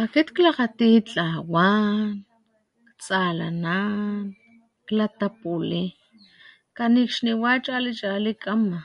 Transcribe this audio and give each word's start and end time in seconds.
Akit 0.00 0.28
klakgati 0.36 0.90
tlawan, 1.08 2.08
tsalanan, 3.00 4.16
klatapuli, 4.86 5.86
kanikxniwa 6.76 7.52
chali 7.64 7.92
chali 8.00 8.32
kama, 8.44 8.80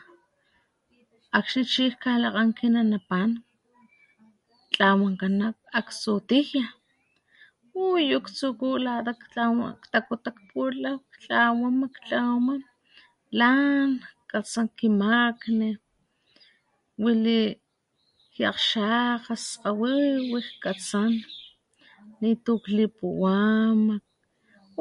akxni 1.38 1.64
chi 1.72 1.84
jkalakgan 1.92 2.50
kinanapan 2.58 3.30
tlawankan 4.74 5.34
nak 5.40 5.56
aktsu 5.80 6.14
tijia 6.30 6.66
uyu 7.88 8.18
ktsuku 8.26 8.68
lata 8.86 9.14
ktlawan 9.22 9.72
ktakuta 9.82 10.30
putlaw 10.50 10.96
ktlawama 11.14 11.86
ktlawama 11.96 12.56
lan 13.40 13.88
katsan 14.32 14.68
ki 14.78 14.88
makni 15.02 15.70
wili 17.04 17.42
ki 18.34 18.42
akgxakga 18.52 19.36
skgawiwi 19.46 20.40
jkatsan 20.48 21.14
nitu 22.22 22.54
klipuwama 22.66 23.96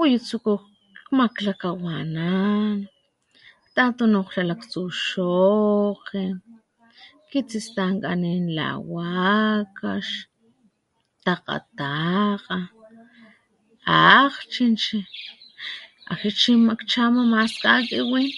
uyu 0.01 0.17
tsuku 0.21 0.55
kmaklakawanan 1.07 2.77
ktatonokglha 3.67 4.43
laktsu 4.51 4.81
xogkge 5.05 6.25
kitsistankanin 7.31 8.45
la 8.59 8.69
wakax, 8.93 10.07
takgatakga, 11.25 12.59
akchinchi 13.89 15.01
akxni 16.13 16.31
chi 16.41 16.53
matkchama 16.69 17.23
mas 17.33 17.53
jkakiwin 17.57 18.33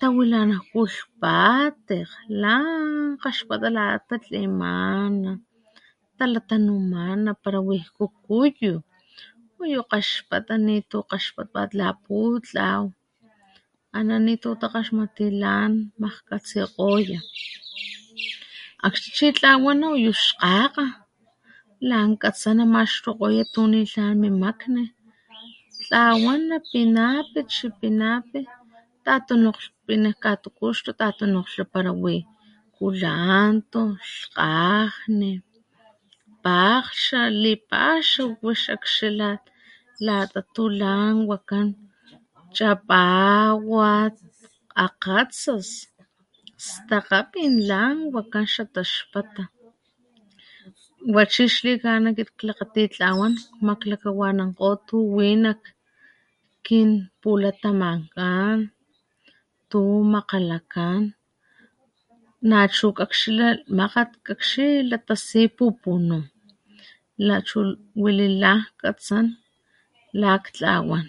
tawilanajku 0.00 0.80
lhpatekg 0.86 2.26
lan 2.42 3.18
kgaxpata 3.18 3.66
lata 3.76 4.04
tatlimana 4.08 5.30
talatanumana 6.16 7.30
para 7.42 7.58
wijku 7.68 8.04
kuyu 8.24 8.76
uyu 9.58 9.80
kgaxpata 9.82 10.54
nitu 10.66 10.96
kgaxpatpat 11.02 11.70
la 11.78 11.86
putlaw 12.04 12.82
ana 13.96 14.16
nitu 14.26 14.48
takgaxmati 14.62 15.26
lan 15.42 15.72
majkgatsikgoya 16.00 17.20
akxni 18.86 19.10
chi 19.16 19.26
tlawana 19.36 19.86
uyu 19.96 20.12
xkgakga 20.14 20.86
lan 21.90 22.08
katsana 22.22 22.62
maxtukgoya 22.74 23.44
tu 23.54 23.62
nitlan 23.70 24.14
mimakni 24.22 24.84
tlawana 25.82 26.56
pinapi 26.70 27.40
chipinapi 27.54 28.40
tatonokglhpi 29.04 29.94
katukuxtu 30.22 30.90
tatonokglha 31.00 31.64
para 31.72 31.92
wi 32.02 32.16
kulanto, 32.76 33.82
lhkgajni, 34.10 35.32
pakghcha 36.44 37.20
lipaxaw 37.42 38.30
wix 38.44 38.60
akxila 38.76 39.30
lata 40.06 40.40
tu 40.54 40.64
lan 40.80 41.14
wakan 41.30 41.68
chapawat, 42.56 44.14
akgatsas, 44.84 45.68
stakgapin 46.66 47.54
lan 47.70 47.96
wakan 48.14 48.44
xa 48.52 48.62
taxpata 48.74 49.44
wa 51.14 51.22
chi 51.32 51.44
xlikana 51.54 52.08
kitklakgati 52.16 52.82
tlawan 52.92 53.32
kmakklakawanankgo 53.56 54.70
tu 54.88 54.96
wi 55.16 55.32
nak 55.44 55.60
kin 56.66 56.90
pulatamankan 57.22 58.58
tu 59.70 59.80
makgalakan 60.12 61.02
nachu 62.50 62.88
kakxila, 62.98 63.48
makgat 63.78 64.10
kakxila 64.60 64.96
tasi 65.06 65.42
pupunu' 65.56 66.24
nachu 67.26 67.58
wi 68.02 68.10
li 68.18 68.26
lan 68.42 68.58
jkatsan 68.66 69.26
lak 70.20 70.42
tlawan. 70.54 71.04